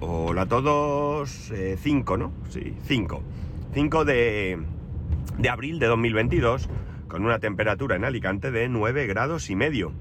[0.00, 1.52] Hola a todos.
[1.78, 2.32] 5, ¿no?
[2.48, 3.22] Sí, 5.
[3.74, 4.58] 5 de,
[5.38, 6.68] de abril de 2022,
[7.08, 9.92] con una temperatura en Alicante de 9 grados y medio.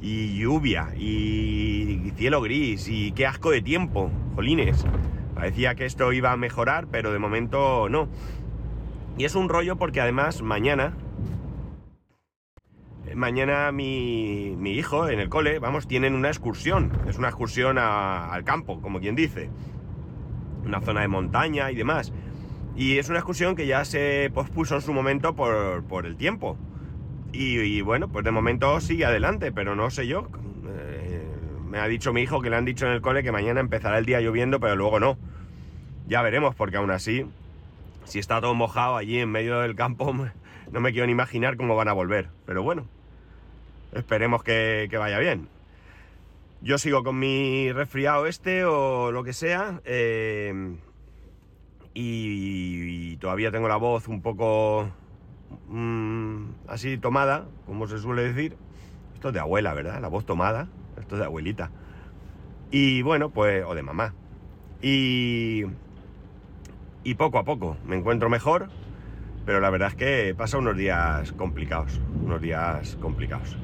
[0.00, 4.86] Y lluvia, y cielo gris, y qué asco de tiempo, jolines.
[5.34, 8.08] Parecía que esto iba a mejorar, pero de momento no.
[9.18, 10.94] Y es un rollo porque además mañana,
[13.14, 16.92] mañana mi, hijo en el cole, vamos, tienen una excursión.
[17.08, 19.50] Es una excursión al campo, como quien dice.
[20.64, 22.12] Una zona de montaña y demás.
[22.76, 26.56] Y es una excursión que ya se pospuso en su momento por, el tiempo.
[27.32, 30.28] Y, y, bueno, pues de momento sigue adelante, pero no sé yo.
[30.68, 31.26] Eh,
[31.68, 33.98] me ha dicho mi hijo que le han dicho en el cole que mañana empezará
[33.98, 35.18] el día lloviendo, pero luego no.
[36.06, 37.26] Ya veremos, porque aún así,
[38.04, 40.12] si está todo mojado allí en medio del campo,
[40.72, 42.30] no me quiero ni imaginar cómo van a volver.
[42.46, 42.86] Pero bueno,
[43.92, 45.48] Esperemos que, vaya bien.
[46.62, 49.80] Yo sigo con mi resfriado este o lo que sea.
[49.84, 50.76] Eh,
[51.94, 54.88] y, todavía tengo la voz un poco
[55.68, 58.56] mmm, así tomada, como se suele decir.
[59.14, 60.00] Esto es de abuela, ¿verdad?
[60.00, 60.68] La voz tomada.
[60.98, 61.70] Esto es de abuelita.
[62.70, 64.14] Y bueno, pues, o de mamá.
[64.82, 65.64] Y,
[67.02, 68.68] y poco a poco me encuentro mejor.
[69.46, 72.00] Pero la verdad es que pasa unos días complicados.
[72.22, 73.56] Unos días complicados.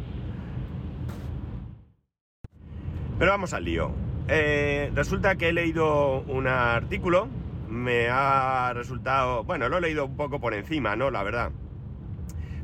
[3.19, 3.93] Pero vamos al lío.
[4.29, 7.29] Eh, resulta que he leído un artículo,
[7.69, 11.11] me ha resultado, bueno, lo he leído un poco por encima, ¿no?
[11.11, 11.51] La verdad.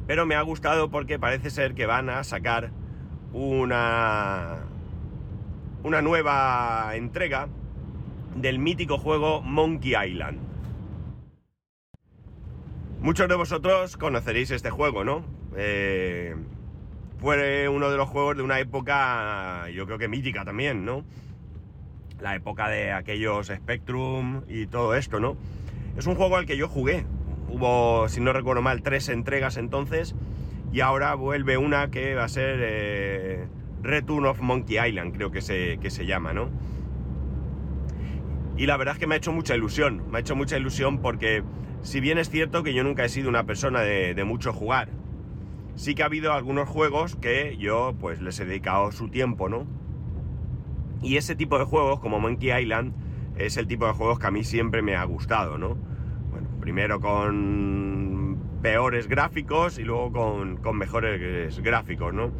[0.06, 2.70] Pero me ha gustado porque parece ser que van a sacar
[3.32, 4.58] una,
[5.84, 7.48] una nueva entrega
[8.36, 10.38] del mítico juego Monkey Island.
[13.00, 15.24] Muchos de vosotros conoceréis este juego, ¿no?
[15.56, 16.36] Eh,
[17.22, 21.04] fue uno de los juegos de una época, yo creo que mítica también, ¿no?
[22.20, 25.36] La época de aquellos Spectrum y todo esto, ¿no?
[25.96, 27.06] Es un juego al que yo jugué.
[27.48, 30.16] Hubo, si no recuerdo mal, tres entregas entonces.
[30.72, 33.46] Y ahora vuelve una que va a ser eh,
[33.82, 36.50] Return of Monkey Island, creo que se, que se llama, ¿no?
[38.56, 40.10] Y la verdad es que me ha hecho mucha ilusión.
[40.10, 41.44] Me ha hecho mucha ilusión porque,
[41.82, 44.88] si bien es cierto que yo nunca he sido una persona de, de mucho jugar,
[45.74, 49.66] sí que ha habido algunos juegos que yo pues les he dedicado su tiempo, ¿no?
[51.02, 52.92] Y ese tipo de juegos, como Monkey Island,
[53.36, 55.76] es el tipo de juegos que a mí siempre me ha gustado, ¿no?
[56.30, 62.30] Bueno, primero con peores gráficos y luego con, con mejores gráficos, ¿no?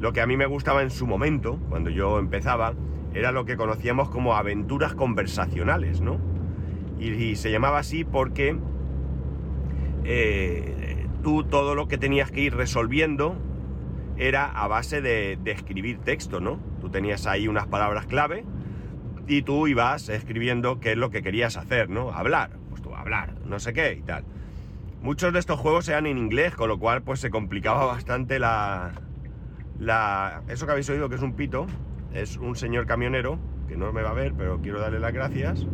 [0.00, 2.74] Lo que a mí me gustaba en su momento, cuando yo empezaba,
[3.14, 6.18] era lo que conocíamos como aventuras conversacionales, ¿no?
[7.00, 8.56] Y, se llamaba así porque
[10.04, 10.87] eh,
[11.48, 13.36] todo lo que tenías que ir resolviendo
[14.16, 16.58] era a base de, escribir texto, ¿no?
[16.80, 18.44] Tú tenías ahí unas palabras clave
[19.26, 22.10] y tú ibas escribiendo qué es lo que querías hacer, ¿no?
[22.10, 24.24] Hablar, pues tú hablar, no sé qué y tal.
[25.02, 28.92] Muchos de estos juegos eran en inglés, con lo cual pues se complicaba bastante la...
[30.48, 31.66] Eso que habéis oído que es un pito,
[32.12, 33.38] es un señor camionero,
[33.68, 35.66] que no me va a ver, pero quiero darle las gracias,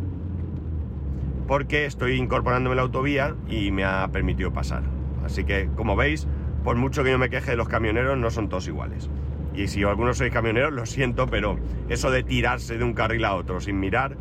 [1.47, 4.94] porque estoy incorporándome la autovía y me ha permitido pasar.
[5.25, 6.27] Así que, como veis,
[6.63, 9.09] por mucho que yo me queje de los camioneros, no son todos iguales.
[9.55, 11.57] Y si algunos sois camioneros, lo siento, pero
[11.89, 14.15] eso de tirarse de un carril a otro sin mirar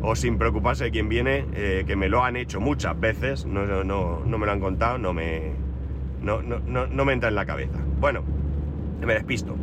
[0.00, 3.64] o sin preocuparse de quién viene, eh, que me lo han hecho muchas veces, no,
[3.84, 5.52] no, no me lo han contado, no me,
[6.22, 7.78] no, no, me entra en la cabeza.
[8.00, 8.22] Bueno,
[9.00, 9.56] me despisto.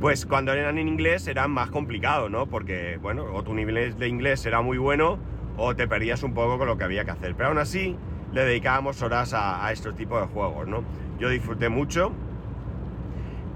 [0.00, 2.46] Pues cuando eran en inglés eran más complicado, ¿no?
[2.46, 5.18] Porque, bueno, o tu nivel de inglés era muy bueno
[5.56, 7.34] o te perdías un poco con lo que había que hacer.
[7.34, 7.96] Pero aún así,
[8.32, 10.84] le dedicábamos horas a, estos tipos de juegos, ¿no?
[11.18, 12.12] Yo disfruté mucho.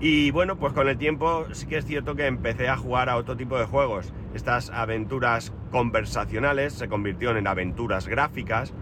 [0.00, 3.16] Y bueno, pues con el tiempo sí que es cierto que empecé a jugar a
[3.16, 4.12] otro tipo de juegos.
[4.34, 8.74] Estas aventuras conversacionales se convirtieron en aventuras gráficas,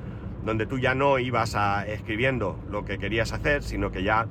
[0.44, 4.26] donde tú ya no ibas a escribiendo lo que querías hacer, sino que ya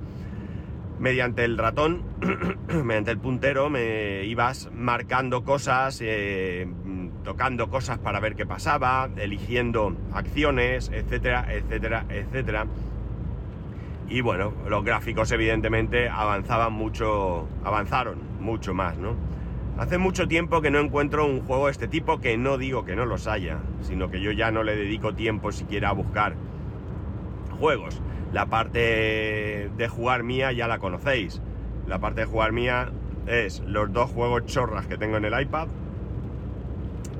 [0.99, 2.03] mediante el ratón,
[2.83, 6.67] mediante el puntero, me ibas marcando cosas, eh,
[7.23, 12.65] tocando cosas para ver qué pasaba, eligiendo acciones, etcétera, etcétera, etcétera.
[14.09, 19.15] Y bueno, los gráficos evidentemente avanzaban mucho, avanzaron mucho más, ¿no?
[19.77, 22.95] Hace mucho tiempo que no encuentro un juego de este tipo que no digo que
[22.95, 26.35] no los haya, sino que yo ya no le dedico tiempo siquiera a buscar
[27.57, 28.01] juegos.
[28.33, 31.41] La parte de jugar mía ya la conocéis.
[31.87, 32.91] La parte de jugar mía
[33.27, 35.67] es los dos juegos chorras que tengo en el iPad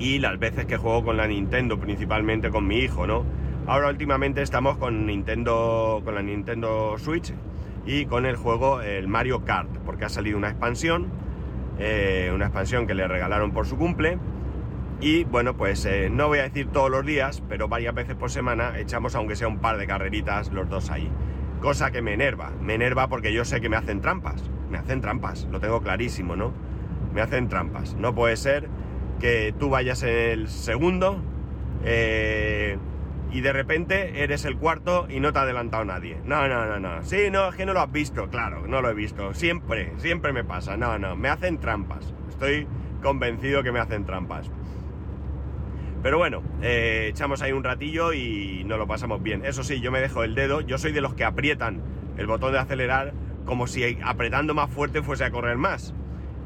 [0.02, 3.24] y las veces que juego con la Nintendo, principalmente con mi hijo, ¿no?
[3.68, 7.32] Ahora últimamente estamos con Nintendo, con la Nintendo Switch
[7.86, 11.06] y con el juego el Mario Kart, porque ha salido una expansión,
[11.78, 14.18] eh, una expansión que le regalaron por su cumple
[15.00, 18.30] Y bueno, pues eh, no voy a decir todos los días, pero varias veces por
[18.30, 21.08] semana echamos aunque sea un par de carreritas los dos ahí.
[21.60, 25.00] Cosa que me enerva, me enerva porque yo sé que me hacen trampas, me hacen
[25.00, 26.52] trampas, lo tengo clarísimo, ¿no?
[27.14, 27.94] Me hacen trampas.
[27.94, 28.68] No puede ser
[29.22, 30.08] que tú vayas en
[30.40, 31.22] el segundo
[31.84, 32.76] eh,
[33.30, 36.18] y de repente eres el cuarto y no te ha adelantado nadie.
[36.24, 37.02] No, no, no, no.
[37.04, 39.32] Sí, no, es que no lo has visto, claro, no lo he visto.
[39.32, 40.76] Siempre, siempre me pasa.
[40.76, 42.12] No, no, me hacen trampas.
[42.28, 42.66] Estoy
[43.00, 44.50] convencido que me hacen trampas.
[46.02, 49.44] Pero bueno, eh, echamos ahí un ratillo y nos lo pasamos bien.
[49.46, 50.62] Eso sí, yo me dejo el dedo.
[50.62, 51.80] Yo soy de los que aprietan
[52.18, 53.14] el botón de acelerar
[53.44, 55.94] como si apretando más fuerte fuese a correr más.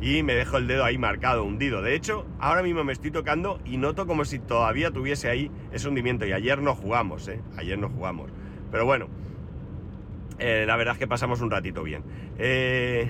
[0.00, 1.80] Y me dejo el dedo ahí marcado, hundido.
[1.82, 5.88] De hecho, ahora mismo me estoy tocando y noto como si todavía tuviese ahí ese
[5.88, 6.26] hundimiento.
[6.26, 7.40] Y ayer no jugamos, ¿eh?
[7.56, 8.30] Ayer no jugamos.
[8.70, 9.08] Pero bueno,
[10.38, 12.02] eh, la verdad es que pasamos un ratito bien.
[12.38, 13.08] Eh,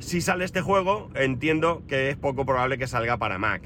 [0.00, 3.62] si sale este juego, entiendo que es poco probable que salga para Mac.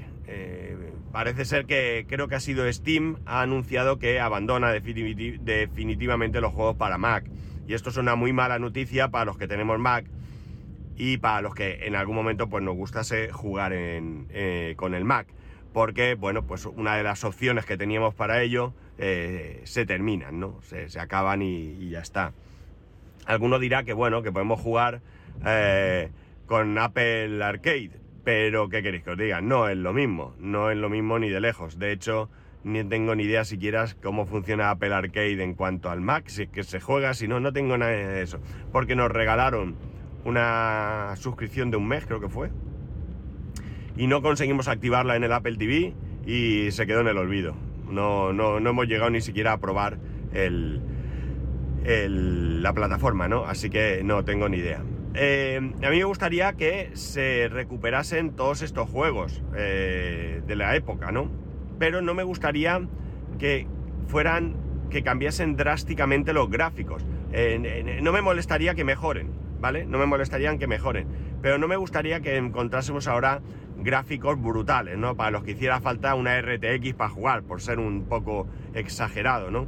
[1.12, 6.76] Parece ser que creo que ha sido Steam, ha anunciado que abandona definitivamente los juegos
[6.76, 7.24] para Mac.
[7.66, 10.04] Y esto es una muy mala noticia para los que tenemos Mac
[10.98, 15.28] y para los que en algún momento pues, nos gustase jugar eh, con el Mac.
[15.72, 20.60] Porque, bueno, pues una de las opciones que teníamos para ello eh, se terminan, ¿no?
[20.62, 22.32] Se, acaban y, ya está.
[23.26, 25.00] Alguno dirá que, bueno, que podemos jugar
[25.46, 26.10] eh,
[26.46, 29.40] con Apple Arcade pero, ¿qué queréis que os diga?
[29.40, 31.78] No es lo mismo, no es lo mismo ni de lejos.
[31.78, 32.28] De hecho,
[32.62, 36.50] ni tengo ni idea siquiera cómo funciona Apple Arcade en cuanto al Mac, si es
[36.50, 38.38] que se juega, si no, no tengo nada de eso.
[38.70, 39.76] Porque nos regalaron
[40.24, 42.50] una suscripción de un mes, creo que fue.
[43.96, 45.94] Y no conseguimos activarla en el Apple TV
[46.26, 47.54] y se quedó en el olvido.
[47.90, 49.98] No, no, no hemos llegado ni siquiera a probar
[50.32, 50.82] el,
[52.62, 53.44] la plataforma, ¿no?
[53.44, 54.82] Así que no tengo ni idea.
[55.14, 61.10] Eh, a mí me gustaría que se recuperasen todos estos juegos eh, de la época,
[61.10, 61.30] ¿no?
[61.78, 62.80] Pero no me gustaría
[63.38, 63.66] que
[64.06, 64.56] fueran,
[64.90, 67.04] que cambiasen drásticamente los gráficos.
[67.32, 69.84] Eh, no me molestaría que mejoren, ¿vale?
[69.84, 71.06] No me molestarían que mejoren.
[71.42, 73.40] Pero no me gustaría que encontrásemos ahora
[73.76, 75.16] gráficos brutales, ¿no?
[75.16, 79.66] Para los que hiciera falta una RTX para jugar, por ser un poco exagerado, ¿no?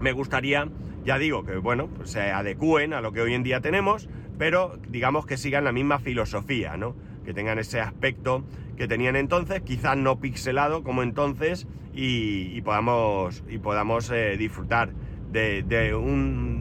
[0.00, 0.68] Me gustaría,
[1.04, 4.78] ya digo, que bueno, pues se adecúen a lo que hoy en día tenemos, pero
[4.88, 6.94] digamos que sigan la misma filosofía, ¿no?
[7.24, 8.44] Que tengan ese aspecto
[8.76, 14.90] que tenían entonces, quizás no pixelado como entonces, y, podamos, y podamos eh, disfrutar
[15.32, 16.55] de, un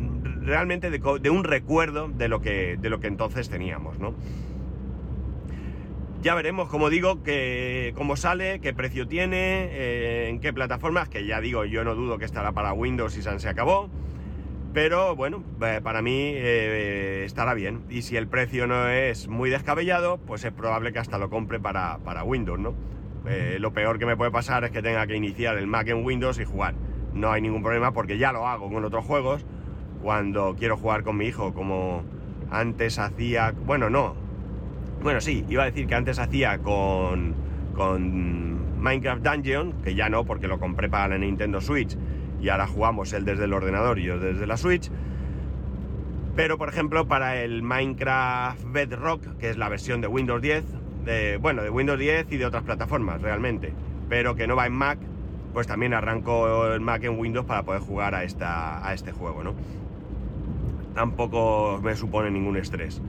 [0.45, 4.13] realmente de, un recuerdo de lo que, de lo que entonces teníamos, ¿no?
[6.21, 11.24] Ya veremos, como digo, que, cómo sale, qué precio tiene, eh, en qué plataformas, que
[11.27, 13.92] ya digo, yo no dudo que estará para Windows y se acabó.
[14.74, 17.83] Pero bueno, eh, para mí eh, estará bien.
[17.91, 21.59] Y si el precio no es muy descabellado, pues es probable que hasta lo compre
[21.59, 22.74] para, Windows, ¿no?
[23.59, 26.39] Lo peor que me puede pasar es que tenga que iniciar el Mac en Windows
[26.39, 26.74] y jugar.
[27.13, 29.45] No hay ningún problema porque ya lo hago con otros juegos.
[30.06, 32.04] Cuando quiero jugar con mi hijo, como
[32.52, 33.56] antes hacía.
[33.66, 34.13] Bueno, no.
[35.02, 37.34] Bueno, sí, iba a decir que antes hacía con,
[37.74, 41.98] con Minecraft Dungeon, que ya no, porque lo compré para la Nintendo Switch
[42.40, 44.92] y ahora jugamos él desde el ordenador y yo desde la Switch.
[46.36, 50.66] Pero por ejemplo para el Minecraft Bedrock, que es la versión de Windows 10,
[51.04, 53.74] de, bueno, de Windows 10 y de otras plataformas realmente,
[54.08, 55.00] pero que no va en Mac,
[55.51, 59.44] pues también arranco el Mac en Windows para poder jugar a, esta, a este juego,
[59.44, 59.56] ¿no?
[60.96, 63.02] Tampoco me supone ningún estrés.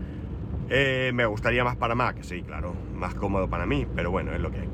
[0.69, 4.41] Eh, me gustaría más para Mac, sí, claro, más cómodo para mí, pero bueno, es
[4.41, 4.69] lo que hay.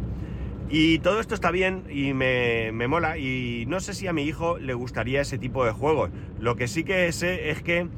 [0.71, 4.59] Y todo esto está bien y me, mola y no sé si a mi hijo
[4.59, 6.11] le gustaría ese tipo de juegos.
[6.41, 7.89] Lo que sí que sé es que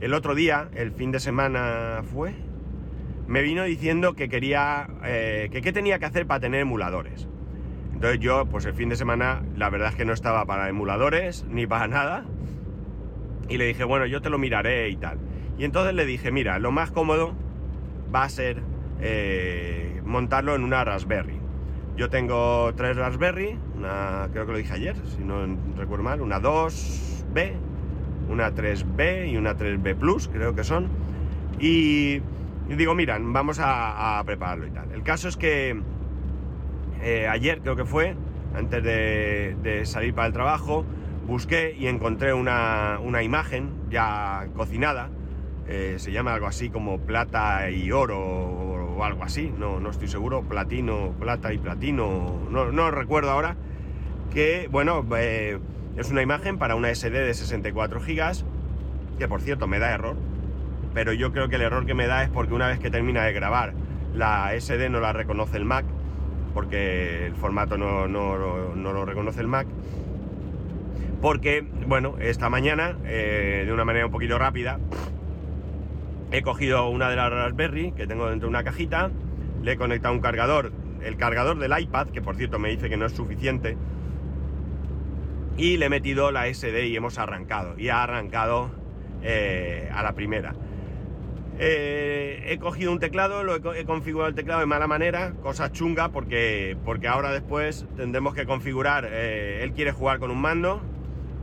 [0.00, 2.32] el otro día, el fin de semana fue,
[3.26, 7.28] me vino diciendo que quería, eh, que qué tenía que hacer para tener emuladores.
[7.92, 11.44] Entonces yo, pues el fin de semana, la verdad es que no estaba para emuladores
[11.50, 12.24] ni para nada.
[13.52, 15.18] Y le dije, bueno, yo te lo miraré y tal.
[15.58, 17.34] Y entonces le dije, mira, lo más cómodo
[18.12, 18.62] va a ser
[19.00, 21.38] eh, montarlo en una Raspberry.
[21.94, 25.44] Yo tengo tres Raspberry, una, creo que lo dije ayer, si no
[25.76, 27.52] recuerdo mal, una 2B,
[28.30, 30.88] una 3B y una 3B Plus, creo que son.
[31.60, 32.22] Y,
[32.68, 34.90] digo, mira, vamos a, prepararlo y tal.
[34.92, 35.78] El caso es que
[37.02, 38.16] eh, ayer, creo que fue,
[38.54, 40.86] antes de, salir para el trabajo,
[41.26, 45.10] busqué y encontré una, una imagen ya cocinada.
[45.68, 50.08] Eh, se llama algo así como plata y oro o algo así, no, no estoy
[50.08, 53.56] seguro, platino, plata y platino, no, no recuerdo ahora,
[54.32, 55.58] que bueno, eh,
[55.96, 58.44] es una imagen para una SD de 64 GB,
[59.18, 60.16] que por cierto me da error,
[60.94, 63.24] pero yo creo que el error que me da es porque una vez que termina
[63.24, 63.72] de grabar
[64.14, 65.86] la SD no la reconoce el Mac
[66.54, 69.66] porque el formato no, lo reconoce el Mac.
[71.22, 74.80] Porque, bueno, esta mañana, eh, de una manera un poquito rápida,
[76.32, 79.12] he cogido una de las Raspberry que tengo dentro de una cajita,
[79.62, 82.96] le he conectado un cargador, el cargador del iPad, que por cierto me dice que
[82.96, 83.76] no es suficiente,
[85.56, 87.78] y le he metido la SD y hemos arrancado.
[87.78, 88.72] Y ha arrancado
[89.22, 90.56] eh, a la primera.
[91.60, 96.08] Eh, he cogido un teclado, lo he, configurado el teclado de mala manera, cosa chunga
[96.08, 100.82] porque, porque ahora después tendremos que configurar, él quiere jugar con un mando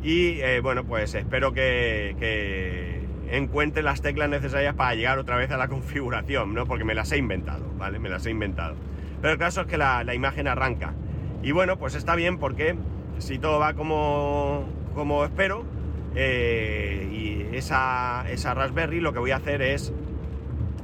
[0.02, 3.00] y bueno, pues espero que,
[3.32, 6.66] encuentre las teclas necesarias para llegar otra vez a la configuración, ¿no?
[6.66, 8.00] Porque me las he inventado, ¿vale?
[8.00, 8.76] Me las he inventado.
[9.22, 10.94] Pero el caso es que la, imagen arranca.
[11.44, 12.76] Y bueno, pues está bien porque
[13.18, 15.66] si todo va como, como espero,
[16.16, 19.94] eh, y esa, esa, Raspberry lo que voy a hacer es,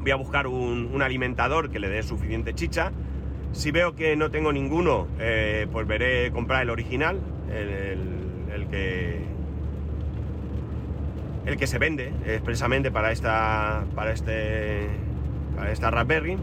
[0.01, 2.91] voy a buscar un, alimentador que le dé suficiente chicha.
[3.53, 7.19] Si veo que no tengo ninguno, eh, pues veré comprar el original,
[11.45, 14.87] el que se vende expresamente para esta para este
[15.55, 16.37] para esta Raspberry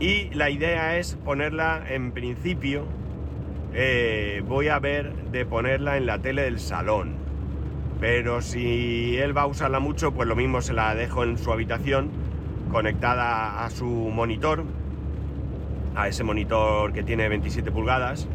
[0.00, 2.86] y la idea es ponerla en principio
[3.72, 7.14] eh, voy a ver de ponerla en la tele del salón.
[8.00, 11.52] Pero si él va a usarla mucho, pues lo mismo se la dejo en su
[11.52, 12.10] habitación,
[12.70, 14.64] conectada a su monitor,
[15.94, 18.26] a ese monitor que tiene 27 pulgadas.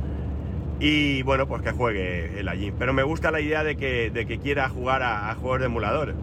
[0.79, 2.72] Y bueno, pues que juegue él allí.
[2.77, 6.15] Pero me gusta la idea de que, de que quiera jugar a, juegos de emulador.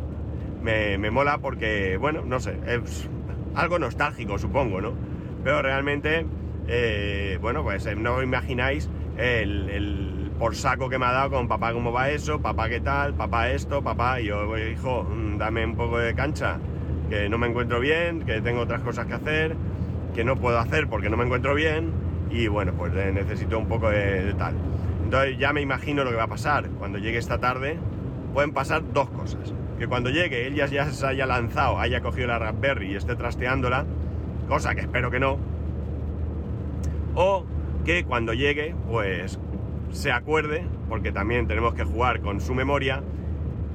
[0.62, 3.08] Me, mola porque, bueno, no sé, es
[3.54, 4.92] algo nostálgico, supongo, ¿no?
[5.42, 6.24] Pero realmente,
[6.68, 11.72] eh, bueno, pues eh, no imagináis el, por saco que me ha dado con papá
[11.72, 15.74] cómo va eso, papá qué tal, papá esto, papá, y yo, hijo, mm, dame un
[15.74, 16.58] poco de cancha,
[17.10, 19.56] que no me encuentro bien, que tengo otras cosas que hacer,
[20.14, 21.92] que no puedo hacer porque no me encuentro bien,
[22.32, 24.54] y bueno, pues necesito un poco de, tal.
[25.04, 26.68] Entonces ya me imagino lo que va a pasar.
[26.78, 27.78] Cuando llegue esta tarde,
[28.32, 29.52] pueden pasar dos cosas.
[29.78, 33.16] Que cuando llegue él ya, ya se haya lanzado, haya cogido la Raspberry y esté
[33.16, 33.84] trasteándola,
[34.48, 35.38] cosa que espero que no.
[37.14, 37.44] O
[37.84, 39.38] que cuando llegue, pues
[39.90, 43.02] se acuerde, porque también tenemos que jugar con su memoria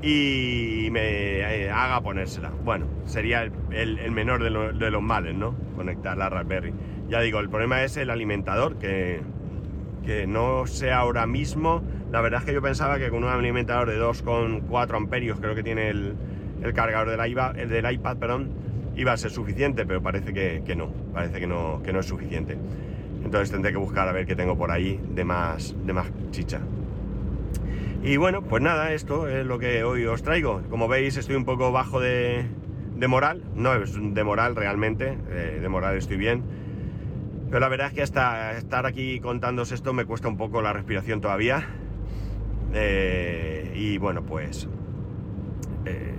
[0.01, 2.51] y me eh, haga ponérsela.
[2.63, 5.55] Bueno, sería el, menor de, los males, ¿no?
[5.75, 6.73] Conectar la Raspberry.
[7.09, 9.21] Ya digo, el problema es el alimentador, que,
[10.05, 11.83] que no sé ahora mismo.
[12.11, 15.63] La verdad es que yo pensaba que con un alimentador de 2,4 amperios, creo que
[15.63, 16.15] tiene el,
[16.73, 18.49] cargador del iPad, el del iPad, perdón,
[18.95, 22.05] iba a ser suficiente, pero parece que, que no, parece que no, que no es
[22.05, 22.57] suficiente.
[23.23, 26.61] Entonces tendré que buscar a ver qué tengo por ahí de más, de más chicha.
[28.03, 30.61] Y bueno, pues nada, esto es lo que hoy os traigo.
[30.69, 32.45] Como veis, estoy un poco bajo de,
[33.07, 33.43] moral.
[33.55, 36.43] No es de moral realmente, eh, de moral estoy bien.
[37.47, 40.73] Pero la verdad es que hasta estar aquí contándose esto me cuesta un poco la
[40.73, 41.67] respiración todavía.
[42.73, 44.69] Eh, y bueno, pues
[45.85, 46.15] eh,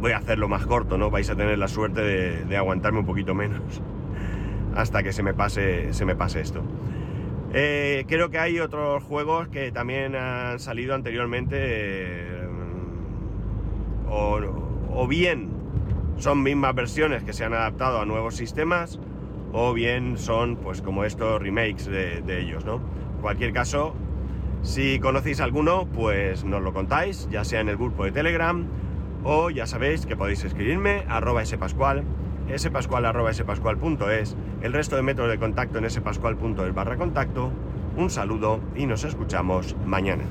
[0.00, 1.10] voy a hacerlo más corto, ¿no?
[1.10, 2.00] Vais a tener la suerte
[2.44, 3.60] de aguantarme un poquito menos
[4.74, 6.62] hasta que se me pase, se me pase esto.
[7.54, 12.48] Eh, creo que hay otros juegos que también han salido anteriormente eh,
[14.08, 15.50] o, bien
[16.16, 18.98] son mismas versiones que se han adaptado a nuevos sistemas
[19.52, 22.76] o bien son pues como estos remakes de, ellos, ¿no?
[22.76, 23.94] En cualquier caso,
[24.62, 28.64] si conocéis alguno, pues nos lo contáis, ya sea en el grupo de Telegram
[29.24, 32.04] o ya sabéis que podéis escribirme arroba spascual
[32.56, 37.50] spascual.es, el resto de métodos de contacto en spascual.es barra contacto.
[37.96, 40.24] Un saludo y nos escuchamos mañana.